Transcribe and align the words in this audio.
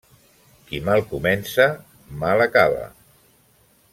Qui 0.69 0.79
mal 0.87 1.03
comença, 1.11 1.69
mal 2.25 2.43
acaba. 2.49 2.83